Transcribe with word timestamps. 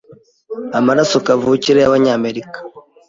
Amaraso 0.79 1.15
kavukire 1.25 1.79
y'Abanyamerika 1.81 2.57